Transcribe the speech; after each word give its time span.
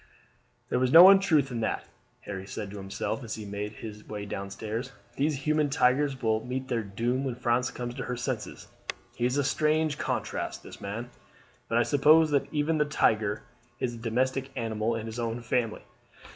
"There 0.69 0.79
was 0.79 0.91
no 0.91 1.09
untruth 1.09 1.51
in 1.51 1.59
that," 1.59 1.83
Harry 2.21 2.47
said 2.47 2.71
to 2.71 2.77
himself 2.77 3.23
as 3.23 3.35
he 3.35 3.45
made 3.45 3.73
his 3.73 4.03
way 4.07 4.25
down 4.25 4.49
stairs. 4.49 4.93
"These 5.15 5.45
human 5.45 5.69
tigers 5.69 6.23
will 6.23 6.43
meet 6.43 6.67
their 6.69 6.81
doom 6.81 7.23
when 7.23 7.35
France 7.35 7.69
comes 7.69 7.93
to 7.93 8.05
her 8.05 8.17
senses. 8.17 8.67
He 9.13 9.27
is 9.27 9.37
a 9.37 9.43
strange 9.43 9.99
contrast, 9.99 10.63
this 10.63 10.81
man; 10.81 11.11
but 11.69 11.77
I 11.77 11.83
suppose 11.83 12.31
that 12.31 12.51
even 12.51 12.79
the 12.79 12.85
tiger 12.85 13.43
is 13.79 13.93
a 13.93 13.97
domestic 13.97 14.49
animal 14.55 14.95
in 14.95 15.05
his 15.05 15.19
own 15.19 15.43
family. 15.43 15.83